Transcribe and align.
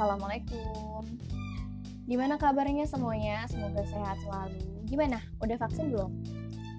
Assalamualaikum. 0.00 1.04
Gimana 2.08 2.40
kabarnya 2.40 2.88
semuanya? 2.88 3.44
Semoga 3.52 3.84
sehat 3.84 4.16
selalu. 4.24 4.56
Gimana? 4.88 5.20
Udah 5.44 5.60
vaksin 5.60 5.92
belum? 5.92 6.08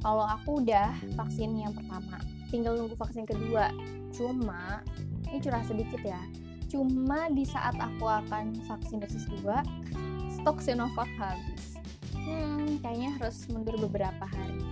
Kalau 0.02 0.26
aku 0.26 0.66
udah 0.66 0.90
vaksin 1.14 1.54
yang 1.54 1.70
pertama, 1.70 2.18
tinggal 2.50 2.74
nunggu 2.74 2.98
vaksin 2.98 3.30
kedua. 3.30 3.70
Cuma, 4.10 4.82
ini 5.30 5.38
curah 5.38 5.62
sedikit 5.70 6.02
ya. 6.02 6.18
Cuma 6.66 7.30
di 7.30 7.46
saat 7.46 7.78
aku 7.78 8.10
akan 8.10 8.58
vaksin 8.66 9.06
dosis 9.06 9.30
2, 9.46 10.42
stok 10.42 10.58
Sinovac 10.58 11.14
habis. 11.22 11.78
Hmm, 12.18 12.82
kayaknya 12.82 13.22
harus 13.22 13.46
mundur 13.54 13.78
beberapa 13.86 14.26
hari 14.26 14.66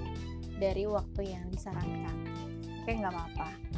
dari 0.57 0.89
waktu 0.89 1.37
yang 1.37 1.45
disarankan. 1.53 2.17
Oke, 2.81 2.97
nggak 2.97 3.13
apa-apa 3.13 3.69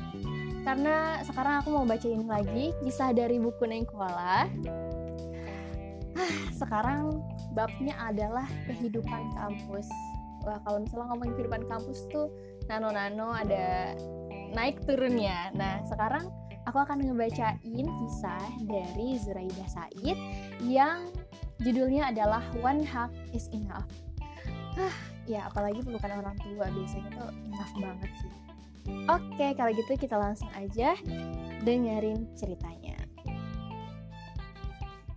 karena 0.61 1.19
sekarang 1.25 1.53
aku 1.61 1.69
mau 1.73 1.85
bacain 1.85 2.25
lagi 2.25 2.73
kisah 2.85 3.11
dari 3.13 3.41
buku 3.41 3.65
Nengkola. 3.65 4.45
Ah, 6.11 6.35
sekarang 6.53 7.23
babnya 7.57 7.95
adalah 7.97 8.45
kehidupan 8.69 9.31
kampus. 9.33 9.87
Wah, 10.45 10.57
kalau 10.65 10.81
misalnya 10.81 11.07
ngomongin 11.13 11.33
kehidupan 11.37 11.63
kampus 11.69 11.99
tuh 12.09 12.27
nano-nano 12.69 13.33
ada 13.33 13.93
naik 14.51 14.81
turunnya. 14.85 15.53
Nah, 15.55 15.81
sekarang 15.87 16.29
aku 16.65 16.77
akan 16.81 17.01
ngebacain 17.05 17.87
kisah 17.87 18.45
dari 18.65 19.17
Zuraida 19.21 19.65
Said 19.65 20.17
yang 20.65 21.09
judulnya 21.61 22.13
adalah 22.13 22.43
One 22.61 22.85
Hug 22.85 23.13
is 23.33 23.49
Enough. 23.53 23.89
Ah, 24.77 24.95
ya 25.27 25.51
apalagi 25.51 25.83
pelukan 25.83 26.21
orang 26.21 26.37
tua 26.39 26.65
biasanya 26.71 27.09
tuh 27.11 27.29
enough 27.49 27.73
banget 27.75 28.11
sih. 28.23 28.40
Oke, 28.87 29.53
kalau 29.53 29.71
gitu 29.73 29.93
kita 29.97 30.17
langsung 30.17 30.49
aja 30.57 30.97
dengerin 31.61 32.25
ceritanya. 32.33 32.97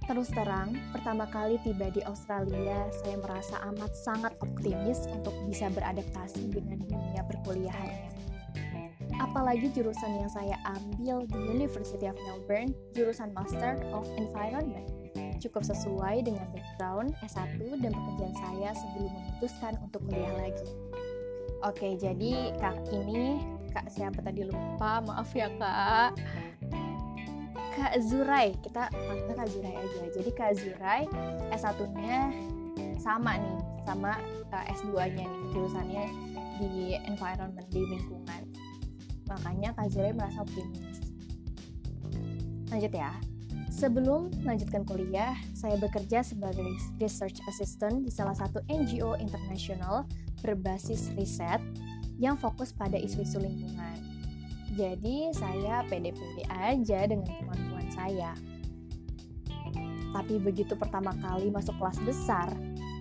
Terus 0.05 0.29
terang, 0.29 0.77
pertama 0.93 1.25
kali 1.33 1.57
tiba 1.65 1.89
di 1.89 2.05
Australia, 2.05 2.93
saya 2.93 3.17
merasa 3.17 3.57
amat 3.73 3.93
sangat 3.97 4.37
optimis 4.45 5.09
untuk 5.09 5.33
bisa 5.49 5.73
beradaptasi 5.73 6.53
dengan 6.53 6.77
dunia 6.85 7.25
perkuliahan. 7.25 8.13
Apalagi 9.17 9.73
jurusan 9.73 10.21
yang 10.21 10.29
saya 10.29 10.61
ambil 10.77 11.25
di 11.25 11.39
University 11.49 12.05
of 12.05 12.19
Melbourne, 12.29 12.77
jurusan 12.93 13.33
Master 13.33 13.81
of 13.97 14.05
Environment, 14.21 14.85
cukup 15.41 15.65
sesuai 15.65 16.29
dengan 16.29 16.53
background 16.53 17.17
S1 17.25 17.57
dan 17.81 17.93
pekerjaan 17.97 18.37
saya 18.37 18.71
sebelum 18.77 19.09
memutuskan 19.09 19.75
untuk 19.81 20.05
kuliah 20.05 20.37
lagi. 20.37 20.69
Oke, 21.65 21.97
jadi 21.97 22.53
Kak 22.61 22.93
ini 22.93 23.41
Kak 23.75 23.91
siapa 23.91 24.23
tadi 24.23 24.47
lupa, 24.47 25.03
maaf 25.03 25.35
ya 25.35 25.51
Kak. 25.59 26.15
Kak 27.75 27.99
Zurai, 28.07 28.55
kita 28.63 28.87
panggil 28.95 29.35
Kak 29.35 29.51
Zurai 29.51 29.75
aja. 29.75 30.03
Jadi 30.15 30.31
Kak 30.31 30.53
Zurai 30.55 31.03
S1-nya 31.51 32.31
sama 33.03 33.35
nih, 33.35 33.59
sama 33.83 34.15
uh, 34.55 34.63
eh, 34.63 34.75
S2-nya 34.79 35.27
nih, 35.27 35.31
jurusannya 35.51 36.05
di 36.63 36.95
environment, 37.03 37.67
di 37.75 37.83
lingkungan. 37.83 38.43
Makanya 39.27 39.75
Kak 39.75 39.91
Zurai 39.91 40.15
merasa 40.15 40.47
optimis. 40.47 41.03
Lanjut 42.71 42.95
ya. 42.95 43.11
Sebelum 43.75 44.31
melanjutkan 44.47 44.87
kuliah, 44.87 45.35
saya 45.51 45.75
bekerja 45.75 46.23
sebagai 46.23 46.63
research 47.03 47.43
assistant 47.51 48.07
di 48.07 48.11
salah 48.15 48.39
satu 48.39 48.63
NGO 48.71 49.19
internasional 49.19 50.07
berbasis 50.47 51.11
riset 51.19 51.59
yang 52.19 52.39
fokus 52.39 52.71
pada 52.71 52.99
isu-isu 52.99 53.43
lingkungan. 53.43 53.99
Jadi 54.75 55.31
saya 55.31 55.87
pede-pede 55.87 56.43
aja 56.51 57.07
dengan 57.07 57.31
kemampuan 57.31 57.87
saya. 57.95 58.35
Tapi 60.15 60.39
begitu 60.39 60.79
pertama 60.79 61.15
kali 61.19 61.51
masuk 61.51 61.75
kelas 61.79 61.99
besar, 62.07 62.51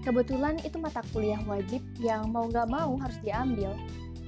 kebetulan 0.01 0.57
itu 0.65 0.81
mata 0.81 1.05
kuliah 1.13 1.41
wajib 1.45 1.81
yang 2.01 2.33
mau 2.33 2.49
gak 2.49 2.69
mau 2.69 2.97
harus 2.97 3.17
diambil. 3.21 3.73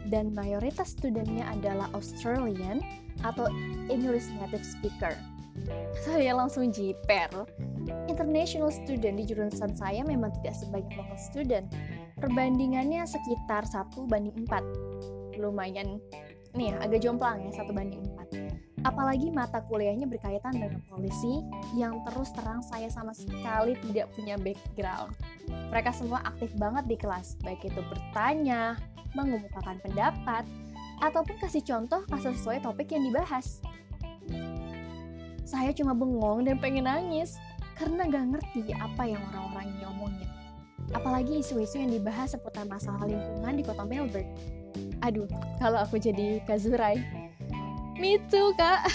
Dan 0.05 0.37
mayoritas 0.37 0.93
studennya 0.93 1.49
adalah 1.49 1.89
Australian 1.97 2.77
atau 3.25 3.49
English 3.89 4.29
native 4.37 4.61
speaker. 4.61 5.17
Saya 6.05 6.37
langsung 6.37 6.69
jiper. 6.69 7.49
International 8.05 8.69
student 8.69 9.17
di 9.17 9.25
jurusan 9.25 9.73
saya 9.73 10.05
memang 10.05 10.29
tidak 10.41 10.61
sebanyak 10.61 10.93
local 10.93 11.17
student, 11.17 11.65
perbandingannya 12.25 13.05
sekitar 13.05 13.69
1 13.69 14.09
banding 14.09 14.49
4 14.49 15.37
lumayan 15.37 16.01
nih 16.57 16.73
ya, 16.73 16.75
agak 16.81 17.05
jomplang 17.05 17.37
ya 17.45 17.53
1 17.53 17.69
banding 17.69 18.01
4 18.81 18.81
apalagi 18.81 19.29
mata 19.29 19.61
kuliahnya 19.69 20.09
berkaitan 20.09 20.57
dengan 20.57 20.81
polisi 20.89 21.45
yang 21.77 22.01
terus 22.09 22.33
terang 22.33 22.65
saya 22.65 22.89
sama 22.89 23.17
sekali 23.17 23.73
tidak 23.81 24.13
punya 24.13 24.37
background. 24.37 25.09
Mereka 25.73 25.89
semua 25.89 26.21
aktif 26.21 26.53
banget 26.61 26.85
di 26.85 26.93
kelas 26.93 27.33
baik 27.41 27.65
itu 27.65 27.81
bertanya 27.81 28.77
mengemukakan 29.17 29.81
pendapat 29.81 30.45
ataupun 31.01 31.33
kasih 31.41 31.65
contoh 31.65 32.05
kasus 32.13 32.37
sesuai 32.37 32.61
topik 32.61 32.93
yang 32.93 33.09
dibahas. 33.09 33.57
Saya 35.49 35.73
cuma 35.73 35.97
bengong 35.97 36.45
dan 36.45 36.61
pengen 36.61 36.85
nangis 36.85 37.41
karena 37.73 38.05
gak 38.05 38.37
ngerti 38.37 38.69
apa 38.77 39.03
yang 39.09 39.21
orang-orang 39.33 39.65
ini 39.73 39.83
omongin 39.89 40.29
apalagi 40.93 41.41
isu-isu 41.41 41.81
yang 41.81 41.89
dibahas 41.89 42.35
seputar 42.35 42.67
masalah 42.69 43.07
lingkungan 43.07 43.53
di 43.57 43.63
kota 43.65 43.83
Melbourne. 43.87 44.29
Aduh, 45.01 45.25
kalau 45.57 45.79
aku 45.81 45.97
jadi 45.97 46.43
Kazurai, 46.43 46.99
me 47.97 48.19
too 48.27 48.51
kak. 48.59 48.85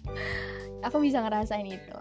aku 0.86 1.02
bisa 1.02 1.20
ngerasain 1.20 1.66
itu. 1.66 1.96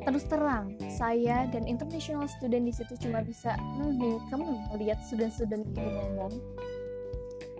Terus 0.00 0.24
terang, 0.26 0.80
saya 0.88 1.44
dan 1.52 1.68
international 1.68 2.24
student 2.24 2.64
di 2.64 2.72
situ 2.72 2.96
cuma 3.04 3.20
bisa 3.20 3.52
kamu 4.32 4.48
melihat 4.72 4.96
student-student 5.04 5.68
ini 5.76 5.90
ngomong. 5.92 6.32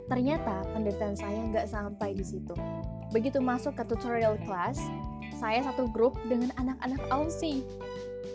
Ternyata 0.08 0.66
penderitaan 0.74 1.14
saya 1.14 1.38
nggak 1.52 1.68
sampai 1.68 2.16
di 2.16 2.24
situ. 2.24 2.56
Begitu 3.12 3.38
masuk 3.38 3.76
ke 3.76 3.84
tutorial 3.86 4.40
class, 4.48 4.80
saya 5.36 5.62
satu 5.62 5.86
grup 5.92 6.16
dengan 6.26 6.50
anak-anak 6.58 7.02
Aussie. 7.12 7.62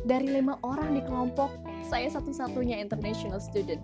Dari 0.06 0.30
lima 0.30 0.62
orang 0.62 0.94
di 0.94 1.02
kelompok, 1.02 1.50
saya 1.86 2.10
satu-satunya 2.10 2.82
international 2.82 3.38
student. 3.38 3.82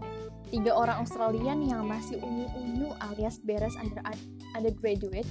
Tiga 0.51 0.75
orang 0.75 1.05
Australian 1.05 1.63
yang 1.63 1.87
masih 1.87 2.19
unyu-unyu 2.19 2.91
alias 2.99 3.39
beres 3.39 3.77
under 3.79 4.03
undergraduate, 4.57 5.29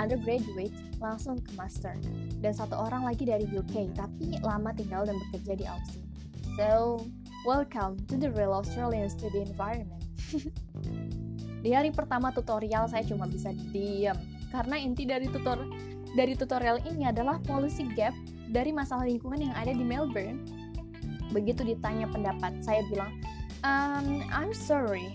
undergraduate 0.00 0.72
langsung 1.02 1.36
ke 1.42 1.52
master. 1.58 1.92
Dan 2.40 2.56
satu 2.56 2.72
orang 2.78 3.04
lagi 3.04 3.28
dari 3.28 3.44
UK, 3.44 3.92
tapi 3.92 4.38
lama 4.40 4.72
tinggal 4.72 5.04
dan 5.04 5.18
bekerja 5.28 5.52
di 5.60 5.64
Aussie. 5.68 6.06
So, 6.56 7.04
welcome 7.44 8.00
to 8.08 8.16
the 8.16 8.32
real 8.32 8.56
Australian 8.56 9.12
study 9.12 9.44
environment. 9.44 10.00
di 11.66 11.74
hari 11.74 11.90
pertama 11.90 12.30
tutorial 12.30 12.86
saya 12.86 13.02
cuma 13.02 13.26
bisa 13.26 13.50
diam 13.74 14.14
karena 14.54 14.78
inti 14.78 15.02
dari 15.02 15.26
tutor 15.26 15.66
dari 16.14 16.38
tutorial 16.38 16.78
ini 16.86 17.10
adalah 17.10 17.42
policy 17.42 17.90
gap 17.98 18.14
dari 18.54 18.70
masalah 18.70 19.02
lingkungan 19.02 19.50
yang 19.50 19.54
ada 19.58 19.74
di 19.74 19.82
Melbourne 19.82 20.46
Begitu 21.34 21.66
ditanya 21.66 22.06
pendapat, 22.10 22.62
saya 22.62 22.86
bilang, 22.90 23.12
um, 23.66 24.22
I'm 24.30 24.54
sorry, 24.54 25.10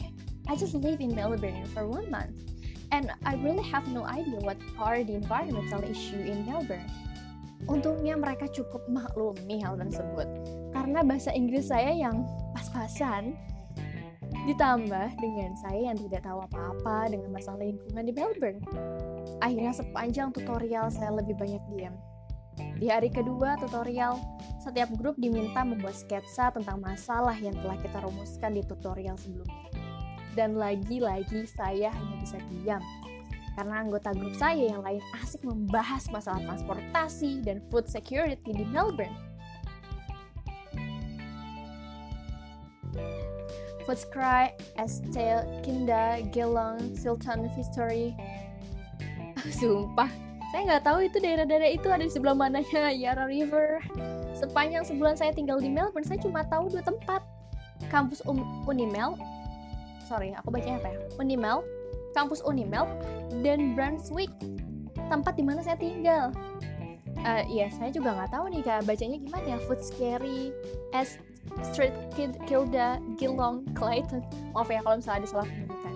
I 0.49 0.59
just 0.59 0.75
live 0.75 0.99
in 0.99 1.15
Melbourne 1.15 1.63
for 1.71 1.87
one 1.87 2.11
month, 2.11 2.35
and 2.91 3.13
I 3.23 3.39
really 3.39 3.63
have 3.71 3.87
no 3.89 4.03
idea 4.03 4.41
what 4.43 4.59
are 4.75 5.05
the 5.05 5.15
environmental 5.15 5.79
issue 5.85 6.19
in 6.19 6.43
Melbourne. 6.43 6.87
Untungnya 7.69 8.17
mereka 8.17 8.49
cukup 8.49 8.81
maklumi 8.89 9.61
hal 9.61 9.77
tersebut, 9.77 10.27
karena 10.73 11.05
bahasa 11.05 11.29
Inggris 11.31 11.69
saya 11.69 11.93
yang 11.93 12.25
pas-pasan, 12.57 13.37
ditambah 14.49 15.07
dengan 15.21 15.53
saya 15.61 15.93
yang 15.93 15.97
tidak 16.09 16.25
tahu 16.25 16.41
apa-apa 16.41 17.13
dengan 17.13 17.29
masalah 17.29 17.61
lingkungan 17.61 18.03
di 18.09 18.13
Melbourne. 18.13 18.61
Akhirnya 19.45 19.69
sepanjang 19.69 20.33
tutorial 20.33 20.89
saya 20.89 21.13
lebih 21.13 21.37
banyak 21.37 21.61
diam 21.77 21.93
di 22.79 22.87
hari 22.89 23.13
kedua 23.13 23.55
tutorial, 23.61 24.17
setiap 24.61 24.89
grup 24.97 25.17
diminta 25.17 25.61
membuat 25.65 25.97
sketsa 25.97 26.53
tentang 26.53 26.81
masalah 26.81 27.33
yang 27.37 27.53
telah 27.61 27.77
kita 27.81 27.97
rumuskan 28.01 28.57
di 28.57 28.61
tutorial 28.65 29.17
sebelumnya. 29.17 29.69
Dan 30.37 30.55
lagi-lagi 30.55 31.43
saya 31.49 31.91
hanya 31.91 32.15
bisa 32.21 32.37
diam, 32.47 32.81
karena 33.59 33.83
anggota 33.83 34.15
grup 34.15 34.31
saya 34.39 34.71
yang 34.71 34.81
lain 34.81 35.03
asik 35.19 35.43
membahas 35.43 36.07
masalah 36.07 36.39
transportasi 36.45 37.43
dan 37.43 37.59
food 37.67 37.89
security 37.89 38.51
di 38.55 38.65
Melbourne. 38.69 39.13
Footscray, 43.83 44.53
Estelle, 44.77 45.43
Kinda, 45.65 46.21
Geelong, 46.31 46.95
Silton, 46.95 47.49
History. 47.57 48.13
Sumpah, 49.57 50.07
saya 50.51 50.61
nggak 50.67 50.83
tahu 50.83 51.07
itu 51.07 51.17
daerah-daerah 51.23 51.69
itu 51.71 51.87
ada 51.87 52.03
di 52.03 52.11
sebelah 52.11 52.35
mananya 52.35 52.91
Yarra 52.91 53.25
River. 53.25 53.79
Sepanjang 54.35 54.83
sebulan 54.83 55.15
saya 55.15 55.31
tinggal 55.31 55.63
di 55.63 55.71
Melbourne 55.71 56.03
saya 56.03 56.19
cuma 56.19 56.43
tahu 56.43 56.67
dua 56.67 56.83
tempat. 56.83 57.23
Kampus 57.89 58.21
um, 58.29 58.43
Unimel 58.67 59.15
sorry 60.11 60.35
aku 60.35 60.51
bacanya 60.51 60.83
apa 60.83 60.91
ya? 60.91 60.99
Unimel 61.23 61.63
kampus 62.11 62.43
Unimel 62.43 62.83
dan 63.39 63.71
Brunswick 63.79 64.27
tempat 65.07 65.39
di 65.39 65.43
mana 65.47 65.63
saya 65.63 65.79
tinggal. 65.79 66.35
Uh, 67.21 67.47
iya 67.47 67.71
saya 67.71 67.93
juga 67.93 68.11
nggak 68.11 68.35
tahu 68.35 68.51
nih 68.51 68.59
kak 68.59 68.83
bacanya 68.83 69.17
gimana 69.23 69.45
ya? 69.55 69.57
Food 69.63 69.79
scary 69.79 70.51
S 70.91 71.15
Street 71.71 71.95
Kid 72.11 72.35
Kilda 72.43 72.99
Gilong 73.15 73.63
Clayton. 73.71 74.19
Maaf 74.51 74.67
ya 74.67 74.83
kalau 74.83 74.99
misalnya 74.99 75.23
ada 75.23 75.27
salah 75.31 75.47
penyebutan 75.47 75.90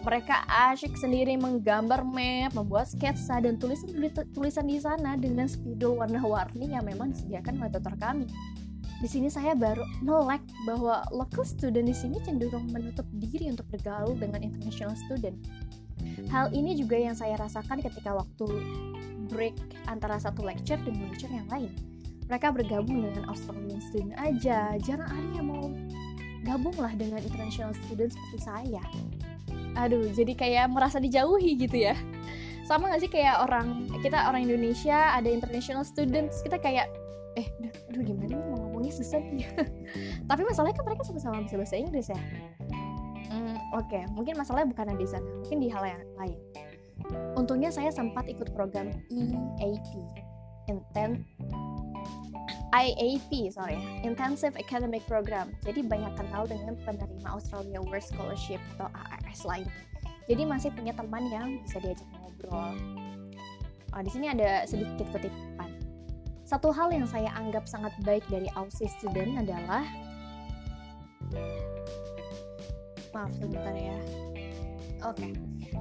mereka 0.00 0.48
asyik 0.48 0.96
sendiri 0.96 1.36
menggambar 1.36 2.00
map, 2.08 2.56
membuat 2.56 2.88
sketsa 2.88 3.44
dan 3.44 3.60
tulisan 3.60 3.92
tulisan 4.32 4.64
di 4.64 4.80
sana 4.80 5.20
dengan 5.20 5.44
spidol 5.44 6.00
warna-warni 6.00 6.72
yang 6.72 6.88
memang 6.88 7.12
disediakan 7.12 7.60
oleh 7.60 7.70
tutor 7.72 7.94
kami. 8.00 8.24
Di 9.00 9.08
sini 9.08 9.32
saya 9.32 9.56
baru 9.56 9.80
melek 10.04 10.44
bahwa 10.68 11.04
local 11.08 11.44
student 11.44 11.88
di 11.88 11.96
sini 11.96 12.20
cenderung 12.20 12.68
menutup 12.68 13.08
diri 13.16 13.48
untuk 13.48 13.64
bergaul 13.72 14.12
dengan 14.16 14.44
international 14.44 14.92
student. 15.08 15.36
Hal 16.28 16.52
ini 16.52 16.76
juga 16.76 16.96
yang 16.96 17.16
saya 17.16 17.36
rasakan 17.40 17.80
ketika 17.80 18.12
waktu 18.12 18.48
break 19.32 19.56
antara 19.88 20.20
satu 20.20 20.44
lecture 20.44 20.80
dengan 20.84 21.08
lecture 21.12 21.32
yang 21.32 21.48
lain. 21.48 21.72
Mereka 22.28 22.52
bergabung 22.52 23.04
dengan 23.04 23.24
Australian 23.28 23.80
student 23.88 24.14
aja, 24.20 24.76
jarang 24.84 25.08
ada 25.08 25.28
yang 25.32 25.48
mau 25.48 25.66
gabung 26.44 26.76
lah 26.80 26.92
dengan 26.96 27.20
international 27.20 27.72
student 27.84 28.12
seperti 28.12 28.38
saya. 28.40 28.84
Aduh, 29.80 30.12
jadi 30.12 30.32
kayak 30.36 30.66
merasa 30.72 31.00
dijauhi 31.00 31.56
gitu 31.56 31.88
ya. 31.88 31.96
Sama 32.68 32.92
gak 32.92 33.02
sih 33.02 33.10
kayak 33.10 33.42
orang, 33.42 33.88
kita 34.04 34.30
orang 34.30 34.46
Indonesia, 34.46 35.16
ada 35.16 35.26
international 35.26 35.82
students, 35.82 36.44
kita 36.44 36.60
kayak, 36.60 36.86
eh, 37.34 37.48
aduh, 37.90 38.04
gimana 38.04 38.36
nih 38.36 38.38
mau 38.52 38.58
ngomongnya 38.68 38.92
susah 38.94 39.18
Tapi 40.30 40.42
masalahnya 40.46 40.76
kan 40.78 40.84
mereka 40.86 41.02
sama-sama 41.02 41.42
bisa 41.42 41.56
bahasa 41.58 41.76
Inggris 41.80 42.06
ya. 42.12 42.20
Hmm, 43.30 43.56
Oke, 43.74 43.98
okay. 43.98 44.02
mungkin 44.14 44.38
masalahnya 44.38 44.70
bukan 44.70 44.94
di 44.94 45.06
sana, 45.08 45.26
mungkin 45.42 45.58
di 45.58 45.68
hal 45.72 45.82
yang 45.86 46.02
lain. 46.20 46.38
Untungnya 47.34 47.72
saya 47.74 47.90
sempat 47.90 48.28
ikut 48.28 48.52
program 48.54 48.92
EAP, 49.10 49.88
Intent 50.70 51.26
IAP, 52.70 53.50
sorry, 53.50 53.82
Intensive 54.06 54.54
Academic 54.54 55.02
Program. 55.10 55.50
Jadi 55.66 55.82
banyak 55.82 56.14
kenal 56.14 56.46
dengan 56.46 56.78
penerima 56.86 57.26
Australia 57.26 57.82
World 57.82 58.06
Scholarship 58.06 58.62
atau 58.78 58.86
AAS 58.94 59.42
lain. 59.42 59.66
Jadi 60.30 60.42
masih 60.46 60.70
punya 60.78 60.94
teman 60.94 61.26
yang 61.34 61.58
bisa 61.66 61.82
diajak 61.82 62.06
ngobrol. 62.14 62.70
Oh, 63.90 64.02
di 64.06 64.10
sini 64.14 64.30
ada 64.30 64.62
sedikit 64.70 65.10
kutipan. 65.10 65.70
Satu 66.46 66.70
hal 66.70 66.94
yang 66.94 67.06
saya 67.10 67.34
anggap 67.34 67.66
sangat 67.66 67.90
baik 68.06 68.22
dari 68.30 68.46
Aussie 68.54 68.86
student 68.86 69.42
adalah 69.42 69.82
maaf 73.10 73.34
sebentar 73.34 73.74
ya. 73.74 73.98
Oke. 75.02 75.26
Okay. 75.26 75.32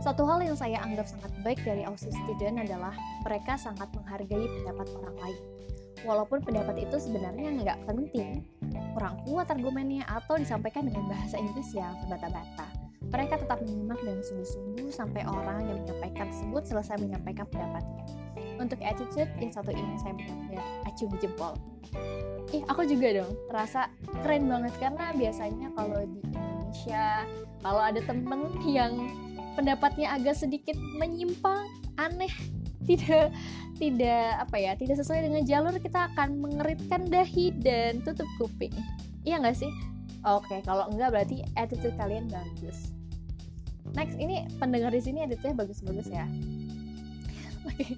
Satu 0.01 0.25
hal 0.25 0.41
yang 0.41 0.57
saya 0.57 0.81
anggap 0.81 1.05
sangat 1.05 1.29
baik 1.45 1.61
dari 1.61 1.85
Aussie 1.85 2.13
student 2.25 2.65
adalah 2.65 2.97
mereka 3.21 3.61
sangat 3.61 3.89
menghargai 3.93 4.45
pendapat 4.61 4.87
orang 4.97 5.17
lain 5.21 5.39
walaupun 6.03 6.39
pendapat 6.43 6.87
itu 6.87 6.97
sebenarnya 6.99 7.49
nggak 7.59 7.79
penting, 7.87 8.43
kurang 8.95 9.19
kuat 9.27 9.47
argumennya 9.51 10.03
atau 10.07 10.39
disampaikan 10.39 10.87
dengan 10.87 11.07
bahasa 11.07 11.39
Inggris 11.39 11.71
yang 11.75 11.95
terbata-bata. 12.05 12.67
Mereka 13.09 13.41
tetap 13.41 13.63
menyimak 13.63 13.99
dengan 14.03 14.21
sungguh-sungguh 14.21 14.89
sampai 14.91 15.23
orang 15.25 15.65
yang 15.65 15.77
menyampaikan 15.81 16.29
tersebut 16.29 16.63
selesai 16.67 16.95
menyampaikan 16.99 17.47
pendapatnya. 17.47 18.03
Untuk 18.59 18.79
attitude, 18.83 19.31
yang 19.39 19.55
satu 19.55 19.71
ini 19.71 19.95
saya 20.03 20.13
benar-benar 20.19 20.65
acung 20.83 21.15
jempol. 21.23 21.55
Ih, 22.51 22.63
aku 22.67 22.83
juga 22.83 23.23
dong, 23.23 23.31
terasa 23.47 23.87
keren 24.21 24.51
banget 24.51 24.73
karena 24.83 25.15
biasanya 25.15 25.67
kalau 25.79 25.99
di 26.03 26.19
Indonesia, 26.27 27.23
kalau 27.63 27.81
ada 27.81 28.01
temen 28.03 28.51
yang 28.67 28.93
pendapatnya 29.55 30.11
agak 30.19 30.35
sedikit 30.35 30.75
menyimpang, 30.99 31.65
aneh, 31.95 32.31
tidak 32.89 33.29
tidak 33.77 34.25
apa 34.41 34.55
ya 34.57 34.71
tidak 34.75 34.99
sesuai 34.99 35.29
dengan 35.29 35.45
jalur 35.45 35.75
kita 35.77 36.11
akan 36.13 36.41
mengeritkan 36.41 37.07
dahi 37.07 37.53
dan 37.61 38.01
tutup 38.01 38.27
kuping. 38.41 38.73
Iya 39.23 39.39
nggak 39.39 39.57
sih? 39.57 39.71
Oke 40.25 40.59
kalau 40.65 40.89
enggak 40.91 41.13
berarti 41.15 41.45
attitude 41.55 41.95
kalian 41.95 42.27
bagus. 42.27 42.91
Next 43.93 44.17
ini 44.17 44.45
pendengar 44.57 44.93
di 44.93 45.01
sini 45.01 45.23
attitude 45.23 45.55
bagus-bagus 45.55 46.09
ya. 46.11 46.25
Oke. 47.65 47.95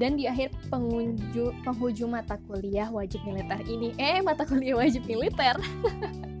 Dan 0.00 0.18
di 0.18 0.26
akhir 0.26 0.50
pengunjung 0.72 1.54
penghujung 1.62 2.10
mata 2.10 2.40
kuliah 2.50 2.90
wajib 2.90 3.22
militer 3.22 3.60
ini. 3.68 3.94
Eh 4.00 4.18
mata 4.24 4.42
kuliah 4.42 4.74
wajib 4.80 5.04
militer. 5.04 5.54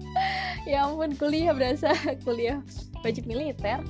Ya 0.62 0.86
ampun 0.86 1.18
kuliah 1.18 1.50
berasa 1.50 1.90
kuliah 2.22 2.62
wajib 3.02 3.26
militer 3.26 3.82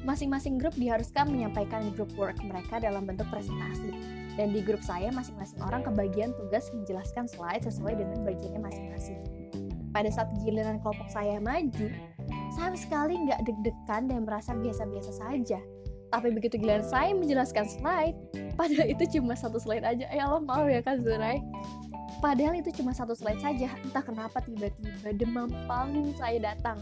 Masing-masing 0.00 0.56
grup 0.56 0.72
diharuskan 0.80 1.28
menyampaikan 1.28 1.92
grup 1.92 2.08
work 2.16 2.40
mereka 2.40 2.80
dalam 2.80 3.04
bentuk 3.04 3.28
presentasi. 3.28 3.92
Dan 4.40 4.56
di 4.56 4.64
grup 4.64 4.80
saya, 4.80 5.12
masing-masing 5.12 5.60
orang 5.60 5.84
kebagian 5.84 6.32
tugas 6.40 6.72
menjelaskan 6.72 7.28
slide 7.28 7.60
sesuai 7.60 8.00
dengan 8.00 8.24
bagiannya 8.24 8.64
masing-masing. 8.64 9.20
Pada 9.92 10.08
saat 10.08 10.32
giliran 10.40 10.80
kelompok 10.80 11.10
saya 11.12 11.36
maju, 11.42 11.92
saya 12.56 12.72
sekali 12.78 13.28
nggak 13.28 13.44
deg-degan 13.44 14.08
dan 14.08 14.24
merasa 14.24 14.56
biasa-biasa 14.56 15.12
saja. 15.20 15.60
Tapi 16.10 16.28
begitu 16.32 16.56
giliran 16.56 16.86
saya 16.86 17.12
menjelaskan 17.12 17.68
slide, 17.68 18.16
padahal 18.56 18.88
itu 18.88 19.20
cuma 19.20 19.36
satu 19.36 19.60
slide 19.60 19.84
aja. 19.84 20.08
Ya 20.08 20.24
Allah, 20.24 20.40
maaf 20.40 20.64
ya 20.64 20.80
Kak 20.80 21.04
Zurai. 21.04 21.44
Padahal 22.24 22.56
itu 22.56 22.72
cuma 22.80 22.96
satu 22.96 23.12
slide 23.12 23.40
saja, 23.40 23.68
entah 23.80 24.04
kenapa 24.04 24.40
tiba-tiba 24.44 25.12
demam 25.16 25.52
panggung 25.68 26.12
saya 26.16 26.40
datang. 26.40 26.80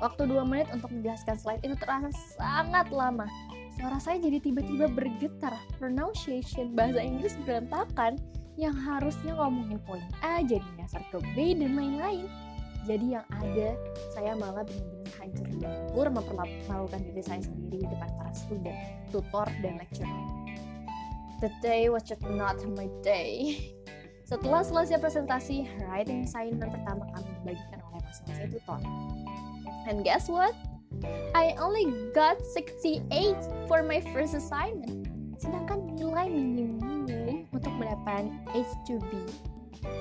Waktu 0.00 0.32
2 0.32 0.48
menit 0.48 0.68
untuk 0.72 0.88
menjelaskan 0.88 1.36
slide 1.36 1.60
itu 1.60 1.76
terasa 1.76 2.08
sangat 2.40 2.88
lama. 2.88 3.28
Suara 3.76 4.00
saya 4.00 4.16
jadi 4.16 4.40
tiba-tiba 4.40 4.88
bergetar. 4.88 5.52
Pronunciation 5.76 6.72
bahasa 6.72 7.04
Inggris 7.04 7.36
berantakan 7.44 8.16
yang 8.56 8.72
harusnya 8.72 9.36
ngomongin 9.36 9.76
poin 9.84 10.04
A 10.24 10.40
jadi 10.40 10.64
nyasar 10.80 11.04
ke 11.12 11.20
B 11.36 11.52
dan 11.52 11.76
lain-lain. 11.76 12.28
Jadi 12.88 13.12
yang 13.12 13.26
ada 13.28 13.76
saya 14.16 14.32
malah 14.40 14.64
benar-benar 14.64 15.12
hancur 15.20 15.46
lebur 15.60 16.06
mempermalukan 16.08 17.00
diri 17.12 17.20
saya 17.20 17.44
sendiri 17.44 17.84
di 17.84 17.88
depan 17.92 18.08
para 18.16 18.32
student, 18.32 18.78
tutor, 19.12 19.48
dan 19.60 19.76
lecturer. 19.76 20.24
The 21.44 21.52
day 21.60 21.92
was 21.92 22.08
just 22.08 22.24
not 22.24 22.56
my 22.76 22.88
day. 23.04 23.60
Setelah 24.24 24.64
selesai 24.64 25.00
presentasi, 25.00 25.68
writing 25.88 26.24
assignment 26.24 26.72
pertama 26.72 27.04
kami 27.12 27.28
dibagikan 27.42 27.80
oleh 27.90 28.00
masing-masing 28.04 28.48
tutor. 28.56 28.80
And 29.88 30.04
guess 30.04 30.28
what? 30.28 30.52
I 31.32 31.54
only 31.56 31.88
got 32.12 32.42
68 32.42 33.08
for 33.70 33.80
my 33.86 34.02
first 34.12 34.34
assignment. 34.34 35.08
Sedangkan 35.40 35.96
nilai 35.96 36.28
minimum 36.28 37.08
untuk 37.54 37.72
mendapatkan 37.80 38.28
H2B 38.52 39.08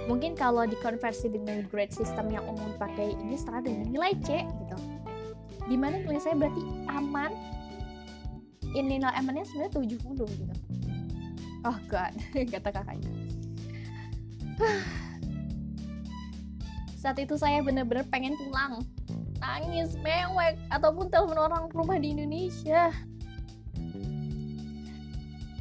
mungkin 0.09 0.36
kalau 0.36 0.67
dikonversi 0.67 1.31
dengan 1.31 1.63
grade 1.69 1.93
system 1.93 2.33
yang 2.33 2.43
umum 2.50 2.75
pakai 2.75 3.15
ini 3.15 3.38
setara 3.38 3.63
dengan 3.63 3.88
nilai 3.88 4.12
C 4.25 4.43
gitu. 4.43 4.77
Di 5.69 5.77
mana 5.77 6.01
nilai 6.01 6.19
saya 6.19 6.36
berarti 6.36 6.63
aman. 6.89 7.31
Ini 8.69 9.01
nilai 9.01 9.15
amannya 9.17 9.45
sebenarnya 9.50 9.74
70 9.81 10.29
gitu. 10.29 10.53
Oh 11.65 11.77
god, 11.89 12.13
kata 12.53 12.69
kakaknya. 12.69 13.12
Saat 17.01 17.17
itu 17.24 17.39
saya 17.39 17.63
benar-benar 17.63 18.05
pengen 18.12 18.36
pulang 18.36 18.83
nangis 19.49 19.97
mewek 20.05 20.61
ataupun 20.69 21.09
telepon 21.09 21.41
orang 21.41 21.65
rumah 21.73 21.97
di 21.97 22.13
Indonesia. 22.13 22.93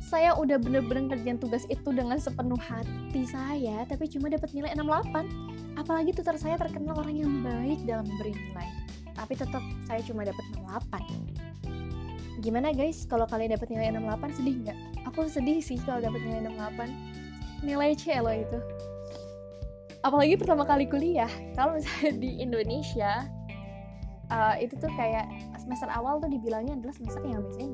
Saya 0.09 0.33
udah 0.37 0.57
bener-bener 0.57 1.13
ngerjain 1.13 1.37
tugas 1.37 1.69
itu 1.69 1.93
dengan 1.93 2.17
sepenuh 2.17 2.57
hati 2.57 3.29
saya 3.29 3.85
tapi 3.85 4.09
cuma 4.09 4.33
dapat 4.33 4.49
nilai 4.57 4.73
68 4.73 5.77
apalagi 5.77 6.17
tutor 6.17 6.37
saya 6.41 6.57
terkenal 6.57 6.97
orang 6.97 7.17
yang 7.17 7.33
baik 7.45 7.81
dalam 7.85 8.05
memberi 8.09 8.33
nilai. 8.33 8.69
Tapi 9.13 9.33
tetap 9.37 9.61
saya 9.85 10.01
cuma 10.05 10.25
dapat 10.25 10.45
68 10.57 11.49
gimana 12.39 12.71
guys? 12.71 13.05
Kalau 13.05 13.27
kalian 13.27 13.53
dapat 13.53 13.69
nilai 13.69 13.93
68 13.93 14.39
sedih 14.39 14.57
nggak? 14.65 14.79
Aku 15.13 15.27
sedih 15.27 15.59
sih 15.61 15.77
kalau 15.83 16.01
dapat 16.01 16.21
nilai 16.23 16.47
68 16.47 17.67
nilai 17.67 17.91
C 17.99 18.17
loh 18.23 18.33
itu. 18.33 18.59
Apalagi 20.07 20.39
pertama 20.39 20.63
kali 20.63 20.87
kuliah. 20.87 21.29
Kalau 21.59 21.77
misalnya 21.77 22.15
di 22.17 22.31
Indonesia 22.39 23.27
uh, 24.31 24.55
itu 24.61 24.75
tuh 24.79 24.91
kayak 24.97 25.29
semester 25.61 25.89
awal 25.93 26.21
tuh 26.21 26.31
dibilangnya 26.31 26.77
adalah 26.77 26.95
semester 26.95 27.23
yang 27.25 27.43
biasanya 27.45 27.71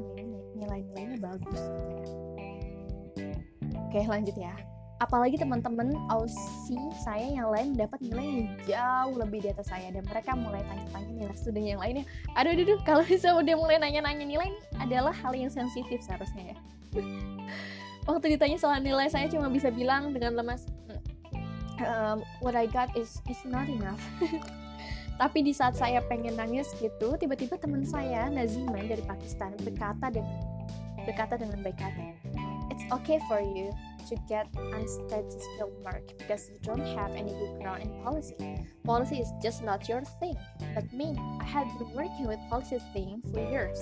nilai-nilainya 0.55 1.19
bagus. 1.21 1.61
Oke 3.91 4.01
lanjut 4.07 4.35
ya. 4.39 4.55
Apalagi 5.03 5.37
teman-teman 5.37 5.91
Aussie 6.07 6.79
saya 7.03 7.27
yang 7.27 7.51
lain 7.51 7.75
dapat 7.75 7.99
nilai 7.99 8.25
yang 8.25 8.49
jauh 8.63 9.15
lebih 9.19 9.43
di 9.43 9.49
atas 9.51 9.67
saya 9.69 9.91
dan 9.91 10.07
mereka 10.07 10.39
mulai 10.39 10.63
tanya-tanya 10.71 11.11
nilai 11.13 11.37
student 11.37 11.67
yang 11.67 11.81
lainnya. 11.83 12.07
Aduh, 12.39 12.55
aduh, 12.55 12.65
aduh 12.65 12.81
kalau 12.87 13.03
misalnya 13.11 13.43
udah 13.43 13.55
mulai 13.59 13.77
nanya-nanya 13.83 14.25
nilai 14.25 14.47
ini 14.55 14.61
adalah 14.79 15.13
hal 15.13 15.35
yang 15.35 15.51
sensitif 15.51 15.99
seharusnya 16.03 16.55
ya. 16.55 16.57
Waktu 18.09 18.37
ditanya 18.37 18.59
soal 18.61 18.79
nilai 18.85 19.11
saya 19.11 19.27
cuma 19.33 19.49
bisa 19.49 19.73
bilang 19.73 20.13
dengan 20.13 20.37
lemas, 20.37 20.69
um, 21.83 22.23
what 22.45 22.55
I 22.55 22.69
got 22.69 22.93
is 22.95 23.19
is 23.27 23.41
not 23.49 23.67
enough. 23.67 24.01
Tapi 25.14 25.47
di 25.47 25.54
saat 25.54 25.78
saya 25.78 26.02
pengen 26.11 26.35
nangis 26.35 26.75
gitu, 26.83 27.14
tiba-tiba 27.14 27.54
teman 27.54 27.87
saya 27.87 28.26
Naziman 28.26 28.90
dari 28.90 29.02
Pakistan 29.06 29.54
berkata 29.62 30.11
dengan 30.11 30.35
berkata 31.04 31.37
dengan 31.37 31.61
baik 31.61 31.78
hati, 31.78 32.16
it's 32.73 32.83
okay 32.90 33.21
for 33.28 33.38
you 33.38 33.71
to 34.09 34.16
get 34.28 34.49
unstated 34.75 35.40
field 35.56 35.73
mark 35.85 36.02
because 36.18 36.50
you 36.50 36.59
don't 36.64 36.85
have 36.97 37.12
any 37.12 37.33
background 37.33 37.83
in 37.85 37.90
policy. 38.02 38.37
Policy 38.85 39.21
is 39.21 39.30
just 39.42 39.62
not 39.62 39.88
your 39.88 40.02
thing. 40.21 40.37
But 40.75 40.92
me, 40.92 41.16
I 41.40 41.44
have 41.44 41.68
been 41.78 41.92
working 41.94 42.26
with 42.26 42.40
policy 42.50 42.80
thing 42.92 43.23
for 43.33 43.40
years. 43.40 43.78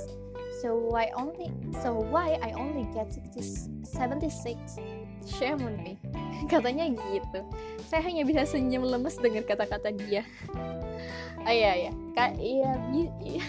So 0.63 0.77
why 0.77 1.11
only 1.17 1.51
so 1.83 1.95
why 1.95 2.39
I 2.39 2.53
only 2.53 2.87
get 2.95 3.13
60, 3.13 3.83
76? 3.83 4.79
Shame 5.27 5.63
on 5.63 5.77
me. 5.83 5.95
Katanya 6.51 6.91
gitu. 6.91 7.41
Saya 7.87 8.03
hanya 8.07 8.27
bisa 8.27 8.47
senyum 8.47 8.87
lemes 8.87 9.19
dengar 9.19 9.47
kata-kata 9.47 9.95
dia. 9.95 10.27
oh 11.47 11.53
iya 11.53 11.89
iya. 11.89 11.93
Kak 12.15 12.39
iya, 12.39 12.77
iya. 13.23 13.45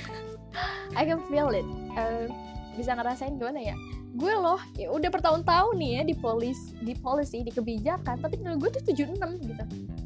I 1.00 1.04
can 1.10 1.22
feel 1.28 1.50
it. 1.52 1.66
Uh, 1.98 2.30
bisa 2.78 2.94
ngerasain 2.98 3.38
gimana 3.38 3.62
ya? 3.62 3.76
gue 4.14 4.30
loh 4.30 4.62
ya 4.78 4.94
udah 4.94 5.10
bertahun-tahun 5.10 5.74
nih 5.82 5.92
ya 5.98 6.02
di 6.06 6.14
polis 6.14 6.78
di 6.86 6.94
polisi 6.94 7.42
di 7.42 7.50
kebijakan 7.50 8.22
tapi 8.22 8.38
nilai 8.38 8.62
gue 8.62 8.70
tuh 8.70 8.94
76 8.94 9.18
gitu 9.42 9.64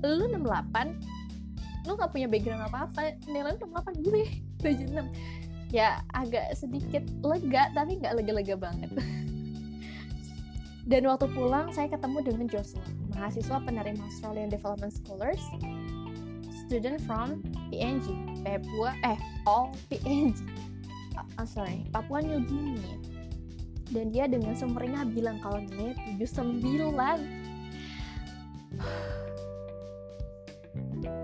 lu 0.08 0.32
68 0.32 1.88
lu 1.88 1.92
gak 1.96 2.12
punya 2.16 2.28
background 2.32 2.64
apa-apa 2.72 3.20
nilai 3.28 3.60
lu 3.60 3.68
68 3.68 4.08
gue 4.08 4.24
76 4.64 5.76
ya 5.76 6.00
agak 6.16 6.56
sedikit 6.56 7.04
lega 7.20 7.68
tapi 7.76 8.00
nggak 8.00 8.16
lega-lega 8.16 8.56
banget 8.56 8.88
dan 10.88 11.03
waktu 11.03 11.27
pulang 11.36 11.67
saya 11.75 11.91
ketemu 11.91 12.24
dengan 12.24 12.48
Joshua 12.48 12.84
mahasiswa 13.12 13.60
penerima 13.60 14.00
Australian 14.08 14.48
Development 14.48 14.94
Scholars 14.96 15.44
student 16.63 17.03
from 17.03 17.44
PNG 17.72 18.08
Papua 18.48 18.96
eh 19.03 19.20
all 19.44 19.75
PNG 19.91 20.48
oh, 21.20 21.48
sorry 21.48 21.84
Papua 21.91 22.24
New 22.24 22.39
Guinea. 22.48 22.98
Dan 23.88 24.12
dia 24.12 24.27
dengan 24.27 24.51
sumringah 24.51 25.15
bilang 25.15 25.39
kalau 25.39 25.63
nilainya 25.63 25.96
79 26.27 26.91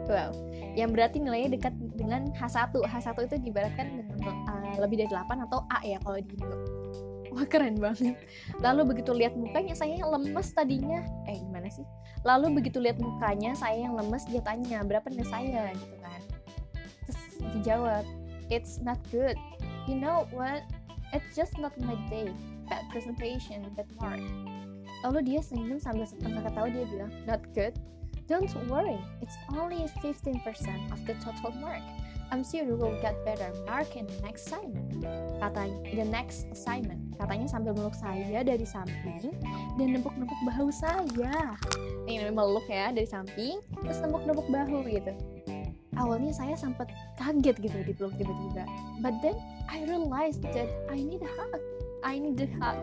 wow 0.08 0.32
yang 0.74 0.90
berarti 0.90 1.22
nilainya 1.22 1.60
dekat 1.60 1.76
dengan 1.94 2.32
H1 2.34 2.72
H1 2.72 3.18
itu 3.30 3.36
diibaratkan 3.46 4.00
dengan 4.16 4.36
uh, 4.48 4.76
lebih 4.80 5.06
dari 5.06 5.12
8 5.12 5.46
atau 5.46 5.60
A 5.70 5.84
ya 5.86 6.00
kalau 6.02 6.18
di 6.18 6.36
wah 7.34 7.48
keren 7.50 7.82
banget. 7.82 8.16
Lalu 8.62 8.96
begitu 8.96 9.12
lihat 9.12 9.34
mukanya 9.34 9.74
saya 9.74 9.98
yang 9.98 10.10
lemes 10.14 10.54
tadinya. 10.54 11.02
Eh 11.26 11.42
gimana 11.42 11.68
sih? 11.68 11.84
Lalu 12.24 12.62
begitu 12.62 12.78
lihat 12.80 13.02
mukanya 13.02 13.58
saya 13.58 13.90
yang 13.90 13.98
lemes 13.98 14.24
dia 14.30 14.40
tanya 14.46 14.86
berapa 14.86 15.06
nilai 15.10 15.28
saya? 15.28 15.64
Gitu 15.74 15.96
kan. 16.00 16.22
Terus 17.10 17.20
dijawab 17.58 18.06
it's 18.54 18.78
not 18.80 19.02
good. 19.10 19.36
You 19.90 19.98
know 20.00 20.30
what? 20.32 20.64
It's 21.12 21.36
just 21.36 21.58
not 21.58 21.74
my 21.82 21.98
day. 22.10 22.30
Bad 22.70 22.88
presentation, 22.90 23.68
bad 23.76 23.90
mark. 24.00 24.22
Lalu 25.04 25.36
dia 25.36 25.42
senyum 25.44 25.78
sambil 25.84 26.08
setengah 26.08 26.48
ketawa 26.48 26.72
dia 26.72 26.88
bilang, 26.88 27.12
not 27.28 27.44
good. 27.52 27.76
Don't 28.32 28.48
worry, 28.72 28.96
it's 29.20 29.36
only 29.52 29.84
15% 30.00 30.40
of 30.96 31.00
the 31.04 31.12
total 31.20 31.52
mark. 31.60 31.84
I'm 32.34 32.42
sure 32.42 32.66
you 32.66 32.74
will 32.74 32.98
get 32.98 33.14
better 33.22 33.54
mark 33.70 33.94
in 33.94 34.10
the 34.10 34.18
next 34.26 34.50
assignment. 34.50 35.06
Katanya, 35.38 35.78
the 35.94 36.08
next 36.10 36.50
assignment. 36.50 37.14
Katanya 37.14 37.46
sambil 37.46 37.78
meluk 37.78 37.94
saya 37.94 38.42
dari 38.42 38.66
samping 38.66 39.38
dan 39.78 39.88
nempuk-nempuk 39.94 40.42
bahu 40.50 40.74
saya. 40.74 41.54
Ini 42.10 42.34
meluk 42.34 42.66
ya 42.66 42.90
dari 42.90 43.06
samping, 43.06 43.62
terus 43.86 44.02
nempuk-nempuk 44.02 44.50
bahu 44.50 44.82
gitu. 44.90 45.14
Awalnya 45.94 46.34
saya 46.34 46.58
sempat 46.58 46.90
kaget 47.22 47.70
gitu 47.70 47.78
dipeluk 47.86 48.18
tiba-tiba. 48.18 48.66
But 49.06 49.14
then 49.22 49.38
I 49.70 49.86
realized 49.86 50.42
that 50.58 50.74
I 50.90 51.06
need 51.06 51.22
a 51.22 51.30
hug. 51.38 51.62
I 52.02 52.18
need 52.18 52.42
a 52.42 52.50
hug. 52.58 52.82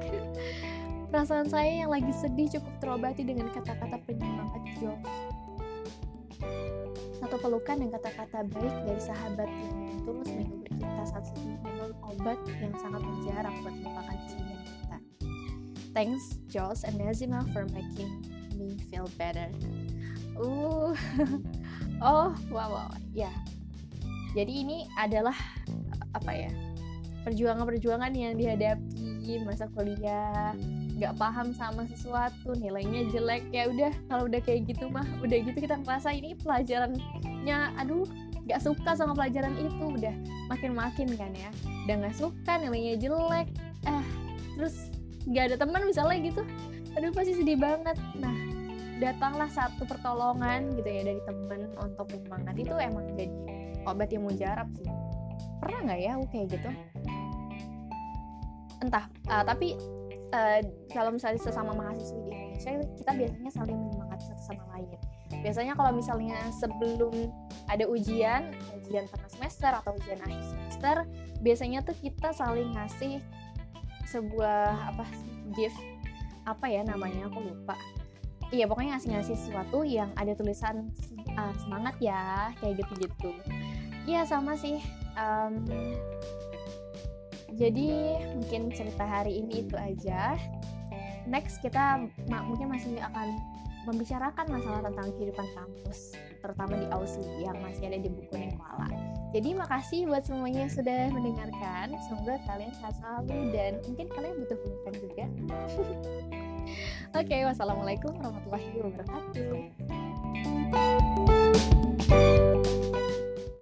Perasaan 1.11 1.51
saya 1.51 1.83
yang 1.83 1.91
lagi 1.91 2.15
sedih 2.15 2.55
cukup 2.55 2.75
terobati 2.79 3.27
dengan 3.27 3.51
kata-kata 3.51 3.99
penyemangat 4.07 4.63
Joe. 4.79 4.95
Satu 7.31 7.47
pelukan 7.47 7.79
dan 7.79 7.95
kata-kata 7.95 8.43
baik 8.43 8.75
dari 8.91 8.99
sahabat 8.99 9.47
yang 9.47 10.03
tulus 10.03 10.27
menghibur 10.35 10.67
kita 10.67 11.03
saat 11.07 11.31
sedih 11.31 11.63
memang 11.63 11.95
obat 12.03 12.35
yang 12.59 12.75
sangat 12.75 13.07
berjarak 13.07 13.55
buat 13.63 13.71
melupakan 13.79 14.17
kesedihan 14.27 14.59
kita. 14.67 14.97
Thanks 15.95 16.43
Josh 16.51 16.83
and 16.83 16.99
Nazima 16.99 17.47
for 17.55 17.71
making 17.71 18.27
me 18.59 18.75
feel 18.91 19.07
better. 19.15 19.47
Uh, 20.35 20.91
oh 22.03 22.35
wow, 22.51 22.67
wow 22.67 22.91
ya. 23.15 23.31
Yeah. 23.31 23.37
Jadi 24.35 24.67
ini 24.67 24.91
adalah 24.99 25.39
apa 26.11 26.35
ya 26.35 26.51
perjuangan-perjuangan 27.23 28.11
yang 28.11 28.35
dihadapi 28.43 29.47
masa 29.47 29.71
kuliah 29.71 30.51
nggak 31.01 31.17
paham 31.17 31.57
sama 31.57 31.89
sesuatu 31.89 32.53
nilainya 32.61 33.09
jelek 33.09 33.49
ya 33.49 33.73
udah 33.73 33.89
kalau 34.13 34.29
udah 34.29 34.37
kayak 34.45 34.69
gitu 34.69 34.93
mah 34.93 35.09
udah 35.25 35.39
gitu 35.41 35.57
kita 35.57 35.81
ngerasa 35.81 36.13
ini 36.13 36.37
pelajarannya 36.37 37.73
aduh 37.81 38.05
nggak 38.45 38.61
suka 38.61 38.93
sama 38.93 39.17
pelajaran 39.17 39.57
itu 39.57 39.97
udah 39.97 40.13
makin-makin 40.53 41.09
kan 41.17 41.33
ya. 41.33 41.49
Udah 41.89 41.95
nggak 42.05 42.17
suka 42.21 42.53
nilainya 42.61 43.01
jelek 43.01 43.49
eh 43.89 44.05
terus 44.61 44.93
nggak 45.25 45.45
ada 45.53 45.57
teman 45.57 45.89
misalnya 45.89 46.21
gitu 46.21 46.43
aduh 46.99 47.09
pasti 47.17 47.33
sedih 47.33 47.57
banget. 47.57 47.97
Nah 48.21 48.37
datanglah 49.01 49.49
satu 49.49 49.89
pertolongan 49.89 50.77
gitu 50.77 50.85
ya 50.85 51.01
dari 51.01 51.21
temen 51.25 51.73
untuk 51.81 52.13
menyemangat 52.13 52.55
itu 52.61 52.75
emang 52.77 53.09
jadi 53.17 53.27
obat 53.89 54.13
yang 54.13 54.29
mujarab 54.29 54.69
sih. 54.77 54.91
Pernah 55.65 55.81
nggak 55.89 56.01
ya 56.05 56.11
aku 56.21 56.27
kayak 56.29 56.47
gitu? 56.61 56.71
Entah 58.85 59.05
uh, 59.33 59.45
tapi 59.49 59.81
uh, 60.35 60.61
kalau 60.91 61.11
misalnya 61.15 61.41
sesama 61.43 61.75
mahasiswa 61.75 62.19
di 62.27 62.31
Indonesia 62.31 62.71
kita 62.99 63.13
biasanya 63.17 63.51
saling 63.53 63.77
menyemangati 63.79 64.25
satu 64.31 64.43
sama 64.53 64.65
lain. 64.77 64.89
Biasanya 65.41 65.73
kalau 65.79 65.93
misalnya 65.95 66.39
sebelum 66.59 67.15
ada 67.71 67.85
ujian 67.87 68.51
ujian 68.83 69.07
tengah 69.09 69.31
semester 69.31 69.71
atau 69.71 69.95
ujian 69.95 70.19
akhir 70.21 70.43
semester 70.43 70.97
biasanya 71.41 71.79
tuh 71.87 71.97
kita 72.03 72.35
saling 72.35 72.75
ngasih 72.75 73.23
sebuah 74.11 74.95
apa 74.95 75.07
gift. 75.55 75.79
Apa 76.45 76.67
ya 76.67 76.83
namanya? 76.83 77.31
Aku 77.31 77.41
lupa. 77.41 77.79
Iya 78.51 78.67
pokoknya 78.67 78.99
ngasih-ngasih 78.99 79.37
sesuatu 79.39 79.87
yang 79.87 80.11
ada 80.19 80.35
tulisan 80.35 80.91
uh, 81.39 81.55
semangat 81.63 81.95
ya 82.03 82.51
kayak 82.59 82.83
gitu-gitu. 82.83 83.31
Iya 84.11 84.27
sama 84.27 84.59
sih. 84.59 84.83
Um, 85.15 85.63
jadi 87.59 88.19
mungkin 88.37 88.71
cerita 88.71 89.03
hari 89.07 89.43
ini 89.43 89.67
itu 89.67 89.75
aja. 89.79 90.39
Next 91.27 91.63
kita 91.63 92.07
mungkin 92.47 92.71
masih 92.71 92.99
akan 92.99 93.39
membicarakan 93.89 94.47
masalah 94.51 94.81
tentang 94.85 95.09
kehidupan 95.17 95.47
kampus 95.57 96.15
terutama 96.41 96.77
di 96.77 96.87
Aussie 96.93 97.45
yang 97.45 97.57
masih 97.61 97.93
ada 97.93 98.01
di 98.01 98.09
buku 98.09 98.33
Nekuala 98.33 98.89
jadi 99.31 99.55
makasih 99.55 100.11
buat 100.11 100.27
semuanya 100.27 100.67
yang 100.67 100.75
sudah 100.75 101.07
mendengarkan. 101.15 101.95
Semoga 102.11 102.35
kalian 102.51 102.75
sehat 102.75 102.99
selalu 102.99 103.55
dan 103.55 103.79
mungkin 103.87 104.07
kalian 104.11 104.35
butuh 104.43 104.59
pelukan 104.59 104.95
juga. 104.99 105.25
Oke 107.15 107.27
okay, 107.27 107.41
wassalamualaikum 107.47 108.15
warahmatullahi 108.19 108.71
wabarakatuh 108.79 109.71